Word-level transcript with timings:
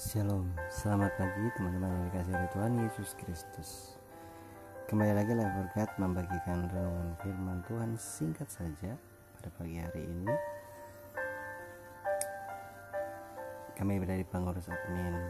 Shalom, 0.00 0.48
selamat 0.72 1.12
pagi 1.20 1.52
teman-teman 1.60 1.92
yang 1.92 2.04
dikasih 2.08 2.32
oleh 2.32 2.48
Tuhan 2.56 2.72
Yesus 2.88 3.12
Kristus. 3.20 3.70
Kembali 4.88 5.12
lagi 5.12 5.36
Levergat 5.36 5.92
membagikan 6.00 6.72
renungan 6.72 7.20
firman 7.20 7.60
Tuhan 7.68 8.00
singkat 8.00 8.48
saja 8.48 8.96
pada 9.36 9.52
pagi 9.60 9.76
hari 9.76 10.08
ini. 10.08 10.32
Kami 13.76 14.00
dari 14.00 14.24
pengurus 14.24 14.72
admin 14.72 15.20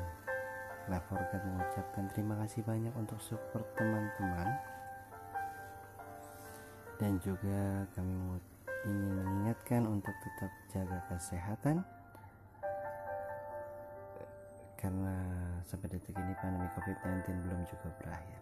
Levergat 0.86 1.42
mengucapkan 1.50 2.06
terima 2.14 2.38
kasih 2.46 2.62
banyak 2.62 2.94
untuk 2.94 3.18
support 3.18 3.66
teman-teman. 3.74 4.54
Dan 7.02 7.18
juga 7.18 7.90
kami 7.98 8.38
ingin 8.86 9.18
mengingatkan 9.18 9.82
untuk 9.82 10.14
tetap 10.22 10.52
jaga 10.70 11.02
kesehatan 11.10 11.82
karena 14.80 15.14
sampai 15.68 15.92
detik 15.92 16.16
ini 16.16 16.32
pandemi 16.40 16.66
COVID-19 16.72 17.44
belum 17.44 17.60
juga 17.68 17.88
berakhir. 18.00 18.40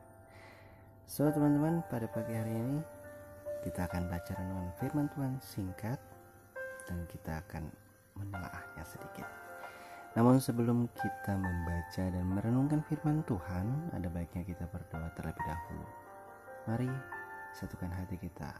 So 1.04 1.26
teman-teman 1.34 1.82
pada 1.90 2.06
pagi 2.06 2.32
hari 2.32 2.54
ini 2.54 2.78
kita 3.66 3.90
akan 3.90 4.06
baca 4.06 4.32
renungan 4.38 4.70
firman 4.78 5.10
Tuhan 5.12 5.34
singkat 5.42 5.98
dan 6.86 7.02
kita 7.10 7.42
akan 7.42 7.66
menelaahnya 8.14 8.86
sedikit. 8.86 9.26
Namun 10.14 10.38
sebelum 10.40 10.88
kita 10.94 11.34
membaca 11.36 12.04
dan 12.10 12.24
merenungkan 12.26 12.80
firman 12.86 13.22
Tuhan, 13.28 13.92
ada 13.92 14.08
baiknya 14.08 14.42
kita 14.46 14.64
berdoa 14.70 15.10
terlebih 15.14 15.44
dahulu. 15.44 15.86
Mari 16.70 16.90
satukan 17.54 17.92
hati 17.92 18.16
kita. 18.18 18.50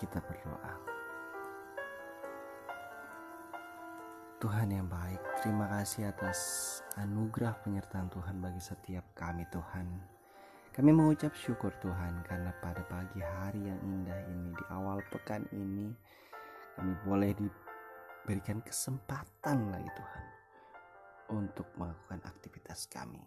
Kita 0.00 0.16
berdoa. 0.22 0.89
Tuhan 4.40 4.72
yang 4.72 4.88
baik, 4.88 5.20
terima 5.44 5.68
kasih 5.68 6.08
atas 6.08 6.40
anugerah 6.96 7.60
penyertaan 7.60 8.08
Tuhan 8.08 8.40
bagi 8.40 8.56
setiap 8.56 9.04
kami 9.12 9.44
Tuhan. 9.52 9.84
Kami 10.72 10.90
mengucap 10.96 11.36
syukur 11.36 11.68
Tuhan 11.84 12.24
karena 12.24 12.48
pada 12.64 12.80
pagi 12.88 13.20
hari 13.20 13.68
yang 13.68 13.76
indah 13.84 14.16
ini 14.32 14.48
di 14.56 14.64
awal 14.72 15.04
pekan 15.12 15.44
ini 15.52 15.92
kami 16.72 16.96
boleh 17.04 17.36
diberikan 17.36 18.64
kesempatan 18.64 19.68
lagi 19.68 19.92
Tuhan 19.92 20.24
untuk 21.36 21.68
melakukan 21.76 22.24
aktivitas 22.24 22.88
kami. 22.88 23.20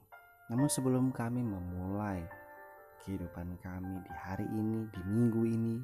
Namun 0.50 0.66
sebelum 0.66 1.14
kami 1.14 1.46
memulai 1.46 2.26
kehidupan 3.06 3.62
kami 3.62 4.02
di 4.02 4.14
hari 4.18 4.50
ini, 4.50 4.90
di 4.90 5.02
minggu 5.06 5.46
ini, 5.46 5.78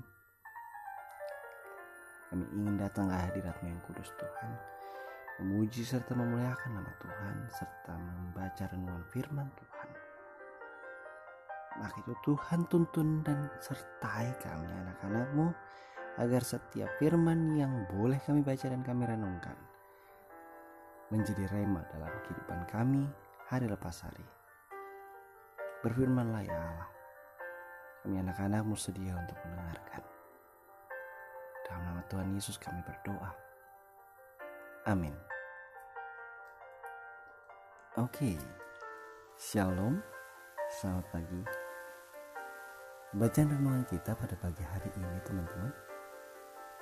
kami 2.33 2.49
ingin 2.49 2.81
datang 2.81 3.13
ke 3.13 3.17
hadiratmu 3.29 3.69
yang 3.69 3.81
kudus 3.85 4.09
Tuhan 4.17 4.78
memuji 5.39 5.87
serta 5.87 6.11
memuliakan 6.13 6.71
nama 6.75 6.91
Tuhan 6.99 7.35
serta 7.47 7.95
membaca 7.95 8.63
renungan 8.67 9.03
firman 9.07 9.47
Tuhan. 9.55 9.89
Maka 11.79 11.95
itu 12.03 12.13
Tuhan 12.27 12.67
tuntun 12.67 13.23
dan 13.23 13.47
sertai 13.63 14.35
kami 14.43 14.67
anak-anakmu 14.67 15.47
agar 16.19 16.43
setiap 16.43 16.91
firman 16.99 17.55
yang 17.55 17.71
boleh 17.87 18.19
kami 18.27 18.43
baca 18.43 18.67
dan 18.67 18.83
kami 18.83 19.07
renungkan 19.07 19.55
menjadi 21.09 21.47
rema 21.55 21.81
dalam 21.89 22.11
kehidupan 22.27 22.67
kami 22.67 23.07
hari 23.47 23.65
lepas 23.65 24.03
hari. 24.03 24.27
Berfirmanlah 25.79 26.43
ya 26.43 26.53
Allah, 26.53 26.89
kami 28.03 28.19
anak-anakmu 28.19 28.75
sedia 28.75 29.15
untuk 29.15 29.39
mendengarkan. 29.47 30.03
Dalam 31.63 31.81
nama 31.87 32.01
Tuhan 32.11 32.35
Yesus 32.35 32.59
kami 32.59 32.83
berdoa. 32.83 33.48
Amin. 34.89 35.13
Oke, 38.01 38.33
shalom, 39.37 40.01
selamat 40.81 41.05
pagi. 41.13 41.41
Bacaan 43.13 43.53
renungan 43.53 43.85
kita 43.85 44.17
pada 44.17 44.33
pagi 44.41 44.65
hari 44.65 44.89
ini 44.97 45.21
teman-teman 45.21 45.69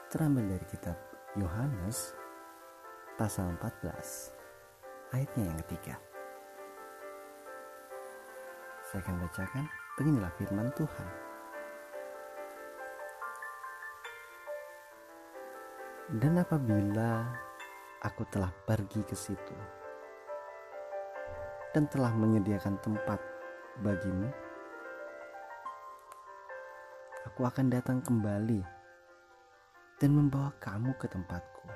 terambil 0.07 0.55
dari 0.55 0.65
kitab 0.71 0.95
Yohanes 1.35 2.15
pasal 3.19 3.51
14 3.59 5.11
ayatnya 5.11 5.43
yang 5.51 5.59
ketiga. 5.67 5.99
Saya 8.87 9.03
akan 9.03 9.19
bacakan, 9.19 9.65
beginilah 9.99 10.31
firman 10.39 10.71
Tuhan. 10.79 11.07
Dan 16.23 16.39
apabila 16.39 17.46
aku 18.05 18.21
telah 18.29 18.53
pergi 18.65 19.01
ke 19.01 19.17
situ 19.17 19.57
dan 21.73 21.89
telah 21.89 22.13
menyediakan 22.13 22.77
tempat 22.81 23.17
bagimu, 23.81 24.29
aku 27.25 27.41
akan 27.45 27.69
datang 27.69 28.01
kembali 28.01 28.61
dan 29.97 30.09
membawa 30.13 30.53
kamu 30.57 30.93
ke 30.97 31.05
tempatku, 31.09 31.69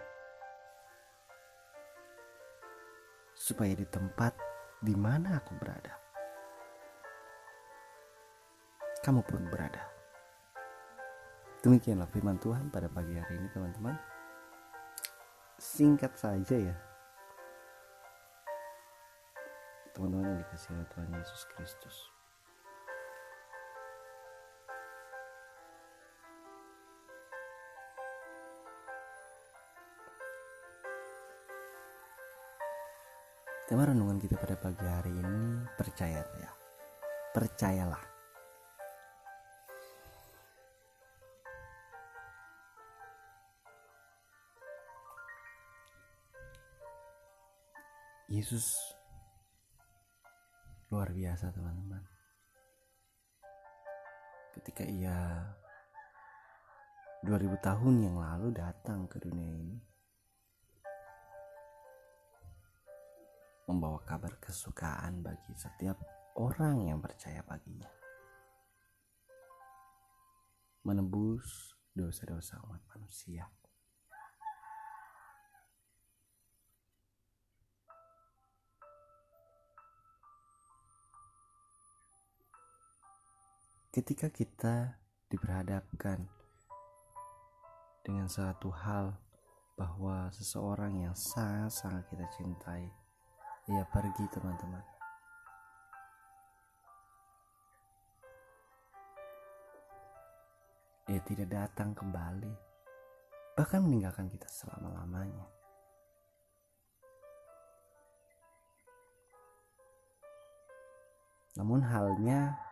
supaya 3.34 3.74
di 3.74 3.86
tempat 3.86 4.34
di 4.82 4.98
mana 4.98 5.38
aku 5.38 5.54
berada, 5.58 5.94
kamu 9.06 9.22
pun 9.26 9.46
berada. 9.50 9.86
Demikianlah 11.62 12.10
firman 12.10 12.42
Tuhan 12.42 12.74
pada 12.74 12.90
pagi 12.90 13.14
hari 13.14 13.38
ini, 13.38 13.46
teman-teman 13.54 13.94
singkat 15.62 16.18
saja 16.18 16.58
ya 16.58 16.78
teman-teman 19.94 20.34
yang 20.34 20.40
dikasih 20.42 20.74
oleh 20.74 20.88
Tuhan 20.90 21.14
Yesus 21.14 21.42
Kristus 21.54 21.98
Tema 33.70 33.88
renungan 33.88 34.20
kita 34.20 34.36
pada 34.36 34.60
pagi 34.60 34.84
hari 34.84 35.16
ini 35.16 35.64
percaya 35.80 36.20
ya. 36.20 36.52
Percayalah. 37.32 38.11
Yesus 48.32 48.80
luar 50.88 51.12
biasa 51.12 51.52
teman-teman. 51.52 52.00
Ketika 54.56 54.88
ia 54.88 55.44
2000 57.28 57.60
tahun 57.60 58.08
yang 58.08 58.16
lalu 58.16 58.56
datang 58.56 59.12
ke 59.12 59.20
dunia 59.20 59.52
ini 59.52 59.76
membawa 63.68 64.00
kabar 64.08 64.40
kesukaan 64.40 65.20
bagi 65.20 65.52
setiap 65.52 66.00
orang 66.40 66.88
yang 66.88 67.04
percaya 67.04 67.44
baginya. 67.44 67.92
Menebus 70.88 71.76
dosa-dosa 71.92 72.64
umat 72.64 72.80
manusia 72.96 73.52
ketika 83.92 84.32
kita 84.32 84.96
diperhadapkan 85.28 86.24
dengan 88.08 88.32
suatu 88.32 88.72
hal 88.72 89.20
bahwa 89.76 90.32
seseorang 90.32 90.96
yang 91.04 91.12
sangat-sangat 91.12 92.08
kita 92.08 92.24
cintai 92.40 92.88
ia 93.68 93.84
pergi 93.92 94.26
teman-teman. 94.32 94.80
Ia 101.12 101.20
tidak 101.28 101.52
datang 101.52 101.92
kembali 101.92 102.56
bahkan 103.60 103.84
meninggalkan 103.84 104.32
kita 104.32 104.48
selama-lamanya. 104.48 105.52
Namun 111.60 111.84
halnya 111.84 112.71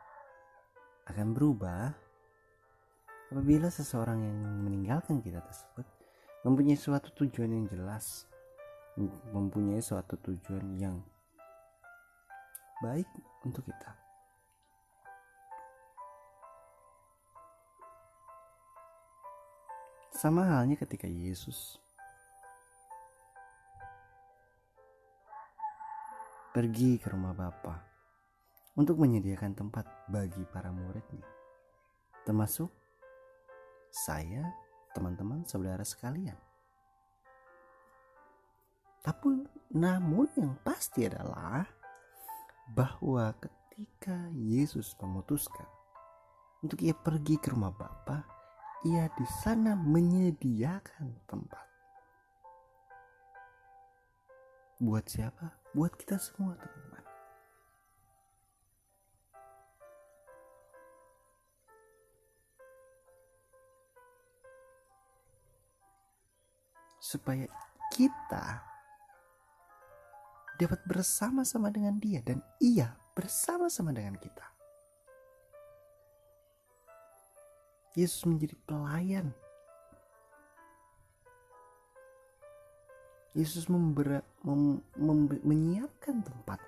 akan 1.09 1.33
berubah 1.33 1.89
apabila 3.33 3.69
seseorang 3.73 4.21
yang 4.21 4.37
meninggalkan 4.61 5.21
kita 5.21 5.41
tersebut 5.41 5.85
mempunyai 6.45 6.77
suatu 6.77 7.09
tujuan 7.13 7.49
yang 7.49 7.65
jelas, 7.65 8.29
mempunyai 9.33 9.81
suatu 9.81 10.15
tujuan 10.21 10.65
yang 10.77 11.01
baik 12.79 13.09
untuk 13.41 13.65
kita. 13.65 13.91
Sama 20.13 20.43
halnya 20.51 20.75
ketika 20.75 21.07
Yesus 21.07 21.79
pergi 26.51 26.99
ke 26.99 27.07
rumah 27.07 27.31
Bapa 27.31 27.88
untuk 28.79 28.95
menyediakan 28.95 29.59
tempat 29.59 29.83
bagi 30.07 30.39
para 30.47 30.71
muridnya, 30.71 31.27
termasuk 32.23 32.71
saya, 33.91 34.55
teman-teman, 34.95 35.43
saudara 35.43 35.83
sekalian. 35.83 36.39
Tapi 39.03 39.43
namun 39.75 40.31
yang 40.39 40.55
pasti 40.63 41.11
adalah 41.11 41.67
bahwa 42.71 43.35
ketika 43.35 44.31
Yesus 44.31 44.95
memutuskan 45.03 45.67
untuk 46.63 46.79
ia 46.79 46.95
pergi 46.95 47.35
ke 47.35 47.51
rumah 47.51 47.75
Bapa, 47.75 48.23
ia 48.87 49.11
di 49.11 49.27
sana 49.43 49.75
menyediakan 49.75 51.27
tempat. 51.27 51.67
Buat 54.79 55.11
siapa? 55.11 55.59
Buat 55.75 55.99
kita 55.99 56.15
semua, 56.15 56.55
teman-teman. 56.55 56.88
Supaya 67.09 67.49
kita 67.89 68.61
dapat 70.61 70.77
bersama-sama 70.85 71.73
dengan 71.73 71.97
dia 71.97 72.21
dan 72.21 72.45
ia 72.61 72.93
bersama-sama 73.17 73.89
dengan 73.89 74.13
kita. 74.21 74.45
Yesus 77.97 78.29
menjadi 78.29 78.53
pelayan. 78.69 79.33
Yesus 83.33 83.65
membera, 83.65 84.21
mem, 84.45 84.77
mem, 84.93 85.19
menyiapkan 85.41 86.21
tempat 86.21 86.61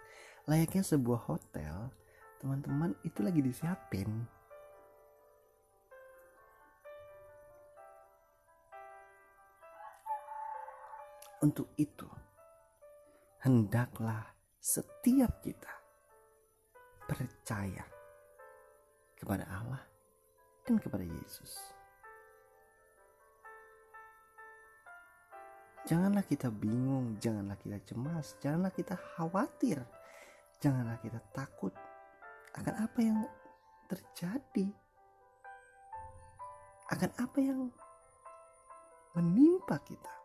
layaknya 0.49 0.81
sebuah 0.81 1.29
hotel. 1.29 1.93
Teman-teman 2.41 2.97
itu 3.05 3.21
lagi 3.21 3.45
disiapin. 3.45 4.25
Untuk 11.41 11.73
itu, 11.81 12.05
hendaklah 13.41 14.29
setiap 14.61 15.41
kita 15.41 15.73
percaya 17.09 17.81
kepada 19.17 19.49
Allah 19.49 19.81
dan 20.61 20.77
kepada 20.77 21.01
Yesus. 21.01 21.73
Janganlah 25.89 26.21
kita 26.29 26.53
bingung, 26.53 27.17
janganlah 27.17 27.57
kita 27.57 27.81
cemas, 27.89 28.38
janganlah 28.38 28.69
kita 28.69 28.93
khawatir, 29.17 29.81
janganlah 30.61 31.01
kita 31.01 31.17
takut 31.33 31.73
akan 32.53 32.85
apa 32.85 32.99
yang 33.01 33.25
terjadi, 33.89 34.69
akan 36.93 37.11
apa 37.17 37.38
yang 37.41 37.73
menimpa 39.17 39.81
kita. 39.81 40.20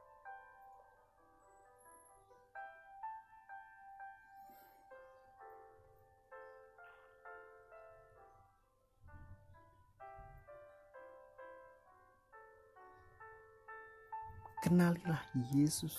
Kenalilah 14.67 15.23
Yesus. 15.55 15.95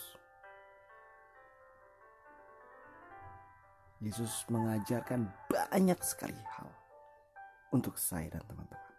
Yesus 4.03 4.43
mengajarkan 4.51 5.31
banyak 5.47 5.95
sekali 6.03 6.35
hal 6.35 6.67
untuk 7.71 7.95
saya 7.95 8.27
dan 8.27 8.43
teman-teman. 8.43 8.91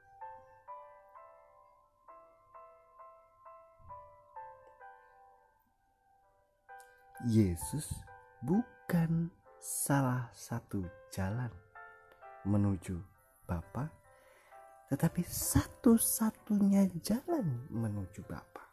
Yesus 7.28 7.92
bukan 8.40 9.28
salah 9.60 10.32
satu 10.32 10.80
jalan 11.12 11.52
menuju 12.48 12.96
Bapa, 13.44 13.92
tetapi 14.88 15.20
satu-satunya 15.28 16.88
jalan 17.04 17.68
menuju 17.68 18.24
Bapa. 18.24 18.67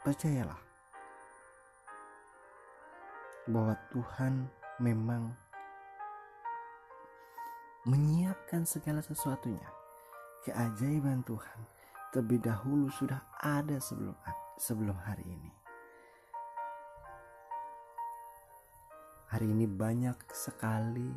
Percayalah 0.00 0.56
bahwa 3.44 3.76
Tuhan 3.92 4.48
memang 4.80 5.36
menyiapkan 7.84 8.64
segala 8.64 9.04
sesuatunya. 9.04 9.68
Keajaiban 10.40 11.20
Tuhan 11.28 11.58
terlebih 12.16 12.40
dahulu 12.40 12.88
sudah 12.88 13.20
ada 13.44 13.76
sebelum 13.76 14.16
sebelum 14.56 14.96
hari 15.04 15.28
ini. 15.28 15.52
Hari 19.28 19.46
ini 19.52 19.68
banyak 19.68 20.16
sekali 20.32 21.12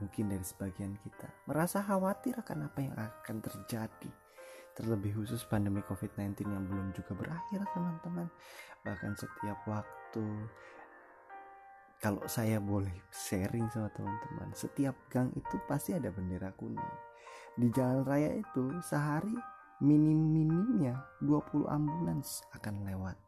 mungkin 0.00 0.30
dari 0.30 0.42
sebagian 0.46 0.96
kita 1.02 1.26
merasa 1.44 1.82
khawatir 1.82 2.38
akan 2.38 2.70
apa 2.70 2.78
yang 2.82 2.94
akan 2.94 3.36
terjadi 3.42 4.10
terlebih 4.78 5.18
khusus 5.18 5.42
pandemi 5.50 5.82
COVID-19 5.82 6.46
yang 6.46 6.64
belum 6.70 6.94
juga 6.94 7.18
berakhir 7.18 7.66
teman-teman. 7.74 8.30
Bahkan 8.86 9.12
setiap 9.18 9.58
waktu 9.66 10.24
kalau 11.98 12.22
saya 12.30 12.62
boleh 12.62 12.94
sharing 13.10 13.66
sama 13.74 13.90
teman-teman 13.90 14.54
setiap 14.54 14.94
gang 15.10 15.34
itu 15.34 15.58
pasti 15.66 15.98
ada 15.98 16.14
bendera 16.14 16.54
kuning. 16.54 16.94
Di 17.58 17.66
jalan 17.74 18.06
raya 18.06 18.38
itu 18.38 18.70
sehari 18.86 19.34
minim-minimnya 19.82 20.94
20 21.26 21.66
ambulans 21.66 22.46
akan 22.54 22.86
lewat. 22.86 23.18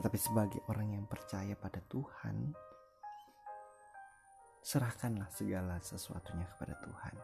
Tetapi 0.00 0.16
sebagai 0.16 0.64
orang 0.72 0.96
yang 0.96 1.04
percaya 1.04 1.52
pada 1.52 1.84
Tuhan 1.84 2.56
serahkanlah 4.64 5.28
segala 5.28 5.76
sesuatunya 5.84 6.48
kepada 6.48 6.80
Tuhan. 6.80 7.14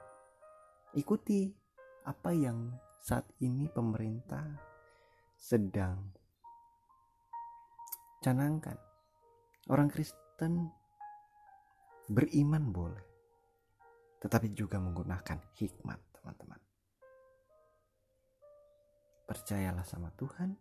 Ikuti 1.00 1.48
apa 2.04 2.30
yang 2.32 2.72
saat 3.00 3.24
ini 3.40 3.68
pemerintah 3.68 4.44
sedang 5.36 6.12
canangkan. 8.20 8.76
Orang 9.72 9.88
Kristen 9.88 10.68
beriman 12.10 12.74
boleh, 12.74 13.06
tetapi 14.20 14.52
juga 14.52 14.76
menggunakan 14.82 15.38
hikmat, 15.56 16.00
teman-teman. 16.20 16.60
Percayalah 19.24 19.86
sama 19.86 20.10
Tuhan 20.18 20.58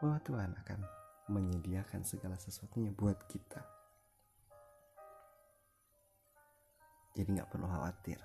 bahwa 0.00 0.18
Tuhan 0.24 0.50
akan 0.56 0.80
menyediakan 1.28 2.02
segala 2.02 2.40
sesuatunya 2.40 2.90
buat 2.96 3.20
kita. 3.28 3.60
Jadi 7.12 7.28
nggak 7.36 7.50
perlu 7.52 7.68
khawatir 7.68 8.16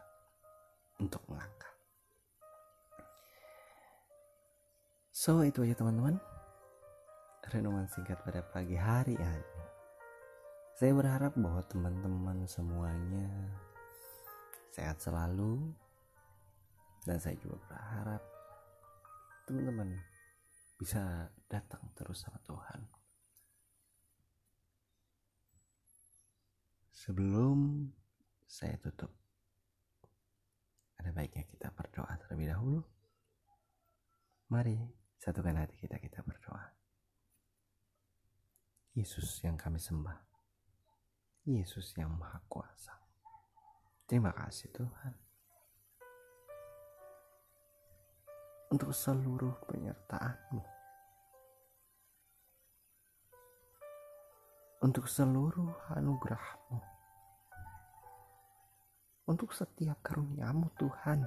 untuk 1.04 1.22
melangkah. 1.28 1.75
So 5.16 5.48
itu 5.48 5.64
aja 5.64 5.80
teman-teman. 5.80 6.20
Renungan 7.48 7.88
singkat 7.88 8.20
pada 8.28 8.44
pagi 8.52 8.76
hari 8.76 9.16
ini. 9.16 9.64
Saya 10.76 10.92
berharap 10.92 11.40
bahwa 11.40 11.64
teman-teman 11.72 12.44
semuanya 12.44 13.32
Sehat 14.76 15.00
selalu. 15.00 15.72
Dan 17.08 17.16
saya 17.16 17.40
juga 17.40 17.64
berharap 17.64 18.20
Teman-teman 19.48 19.96
Bisa 20.76 21.32
datang 21.48 21.80
terus 21.96 22.20
sama 22.20 22.36
Tuhan. 22.44 22.84
Sebelum 26.92 27.88
saya 28.44 28.76
tutup 28.84 29.16
Ada 31.00 31.16
baiknya 31.16 31.48
kita 31.48 31.72
berdoa 31.72 32.20
terlebih 32.20 32.52
dahulu. 32.52 32.84
Mari 34.52 35.05
Satukan 35.26 35.58
hati 35.58 35.74
kita, 35.82 35.98
kita 35.98 36.22
berdoa. 36.22 36.70
Yesus 38.94 39.42
yang 39.42 39.58
kami 39.58 39.82
sembah. 39.82 40.22
Yesus 41.50 41.98
yang 41.98 42.14
maha 42.14 42.38
kuasa. 42.46 42.94
Terima 44.06 44.30
kasih 44.30 44.70
Tuhan. 44.70 45.14
Untuk 48.70 48.94
seluruh 48.94 49.66
penyertaan-Mu. 49.66 50.62
Untuk 54.86 55.10
seluruh 55.10 55.74
anugerah-Mu. 55.90 56.80
Untuk 59.26 59.58
setiap 59.58 59.98
karunia-Mu 60.06 60.70
Tuhan. 60.78 61.26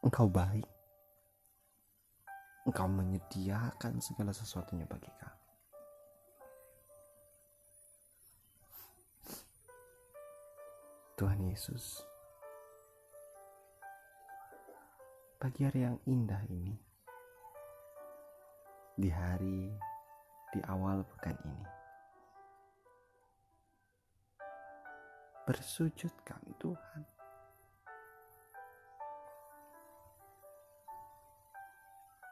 Engkau 0.00 0.32
baik. 0.32 0.64
Engkau 2.64 2.88
menyediakan 2.88 4.00
segala 4.00 4.32
sesuatunya 4.32 4.88
bagi 4.88 5.12
kami. 5.20 5.36
Tuhan 11.20 11.52
Yesus, 11.52 12.00
pagi 15.36 15.68
hari 15.68 15.84
yang 15.84 16.00
indah 16.08 16.40
ini, 16.48 16.80
di 18.96 19.12
hari 19.12 19.68
di 20.48 20.64
awal 20.64 21.04
pekan 21.04 21.36
ini, 21.44 21.68
bersujud 25.44 26.24
kami 26.24 26.56
Tuhan. 26.56 27.19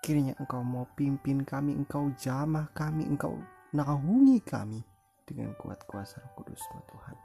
Kiranya 0.09 0.33
Engkau 0.41 0.65
mau 0.65 0.89
pimpin 0.97 1.45
kami, 1.45 1.77
Engkau 1.77 2.09
jamah 2.17 2.73
kami, 2.73 3.05
Engkau 3.05 3.37
naungi 3.77 4.41
kami 4.41 4.81
dengan 5.29 5.53
kuat 5.61 5.85
kuasa 5.85 6.25
Roh 6.25 6.33
Kudus 6.33 6.65
Tuhan. 6.65 7.17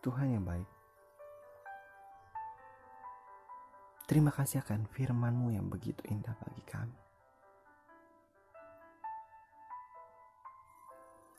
Tuhan 0.00 0.40
yang 0.40 0.44
baik. 0.48 0.64
Terima 4.08 4.32
kasih 4.32 4.64
akan 4.64 4.88
firman-Mu 4.88 5.52
yang 5.52 5.68
begitu 5.68 6.00
indah 6.08 6.32
bagi 6.40 6.64
kami. 6.64 6.96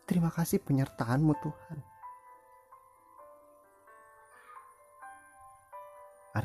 Terima 0.05 0.29
kasih 0.29 0.61
penyertaan-Mu 0.61 1.33
Tuhan. 1.41 1.81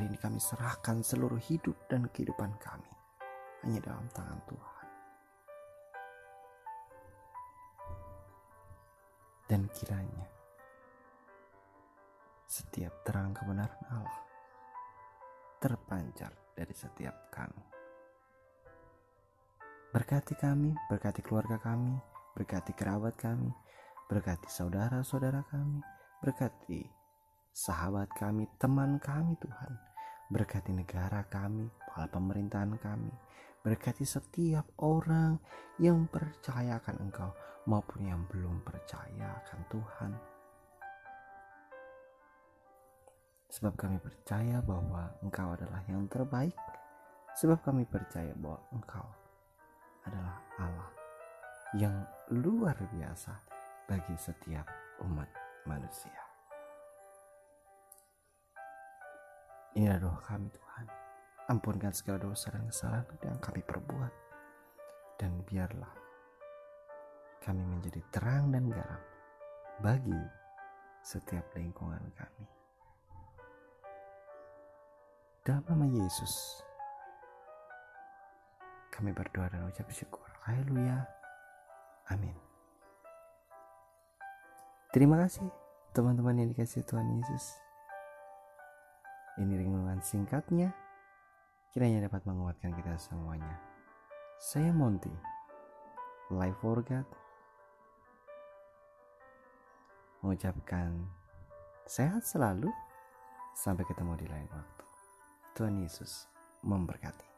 Ini 0.06 0.14
kami 0.22 0.38
serahkan 0.38 1.02
seluruh 1.02 1.42
hidup 1.50 1.90
dan 1.90 2.06
kehidupan 2.06 2.54
kami 2.62 2.92
hanya 3.66 3.82
dalam 3.82 4.06
tangan 4.14 4.38
Tuhan. 4.46 4.86
Dan 9.50 9.66
kiranya 9.75 10.26
setiap 12.46 13.02
terang 13.02 13.34
kebenaran 13.34 13.82
Allah 13.90 14.22
terpancar 15.58 16.30
dari 16.54 16.70
setiap 16.70 17.26
kami. 17.34 17.66
Berkati 19.90 20.38
kami, 20.38 20.70
berkati 20.86 21.18
keluarga 21.26 21.58
kami, 21.58 21.98
berkati 22.38 22.70
kerabat 22.78 23.18
kami, 23.18 23.50
berkati 24.06 24.46
saudara-saudara 24.46 25.42
kami, 25.50 25.82
berkati 26.22 26.86
sahabat 27.50 28.12
kami, 28.14 28.46
teman 28.60 29.00
kami 29.00 29.34
Tuhan, 29.40 29.86
berkati 30.33 30.75
negara 30.75 31.26
kami, 31.26 31.71
kepala 31.87 32.06
pemerintahan 32.11 32.75
kami, 32.78 33.12
berkati 33.62 34.02
setiap 34.02 34.66
orang 34.83 35.38
yang 35.83 36.06
percaya 36.11 36.78
akan 36.83 37.11
Engkau 37.11 37.30
maupun 37.66 38.06
yang 38.06 38.23
belum 38.30 38.62
percaya 38.62 39.42
akan 39.42 39.61
Tuhan 39.71 40.12
Sebab 43.56 43.73
kami 43.78 43.97
percaya 44.02 44.61
bahwa 44.61 45.06
Engkau 45.25 45.54
adalah 45.54 45.80
yang 45.87 46.04
terbaik. 46.12 46.52
Sebab 47.40 47.62
kami 47.64 47.87
percaya 47.87 48.37
bahwa 48.37 48.61
Engkau 48.75 49.06
adalah 50.04 50.37
Allah 50.61 50.90
yang 51.73 51.97
luar 52.37 52.76
biasa 52.92 53.33
bagi 53.88 54.12
setiap 54.18 54.66
umat 55.09 55.30
manusia. 55.64 56.25
Inilah 59.76 60.00
doa 60.00 60.16
kami 60.25 60.49
Tuhan. 60.49 60.87
Ampunkan 61.52 61.92
segala 61.92 62.25
dosa 62.25 62.49
dan 62.49 62.64
kesalahan 62.64 63.04
yang 63.21 63.37
kami 63.45 63.61
perbuat. 63.61 64.12
Dan 65.21 65.45
biarlah 65.45 65.92
kami 67.45 67.61
menjadi 67.61 68.00
terang 68.09 68.49
dan 68.49 68.73
garam 68.73 69.02
bagi 69.85 70.16
setiap 71.04 71.45
lingkungan 71.52 72.00
kami. 72.16 72.49
Dalam 75.45 75.62
nama 75.68 75.87
Yesus, 75.92 76.64
kami 78.90 79.12
berdoa 79.12 79.52
dan 79.52 79.68
ucap 79.68 79.87
syukur. 79.92 80.26
Haleluya. 80.49 81.04
Amin. 82.09 82.35
Terima 84.90 85.21
kasih 85.21 85.47
teman-teman 85.92 86.40
yang 86.40 86.49
dikasih 86.49 86.80
Tuhan 86.88 87.21
Yesus. 87.21 87.65
Ini 89.37 89.52
renungan 89.52 90.00
singkatnya 90.00 90.73
kiranya 91.76 92.09
dapat 92.09 92.25
menguatkan 92.25 92.73
kita 92.73 92.97
semuanya. 92.97 93.61
Saya 94.40 94.73
Monty, 94.73 95.12
Life 96.33 96.57
for 96.64 96.81
God, 96.81 97.05
mengucapkan 100.25 101.05
sehat 101.85 102.25
selalu. 102.25 102.73
Sampai 103.57 103.88
ketemu 103.88 104.21
di 104.21 104.28
lain 104.28 104.49
waktu. 104.52 104.85
Tuhan 105.57 105.81
Yesus 105.81 106.28
memberkati. 106.61 107.36